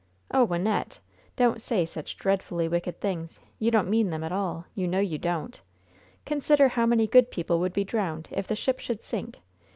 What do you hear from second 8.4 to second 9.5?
the ship should sink!